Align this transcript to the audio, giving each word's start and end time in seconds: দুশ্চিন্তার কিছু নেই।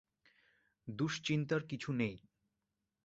দুশ্চিন্তার 0.87 1.61
কিছু 1.63 1.89
নেই। 1.93 2.15